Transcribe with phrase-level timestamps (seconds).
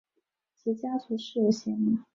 [0.55, 2.03] 其家族世有贤名。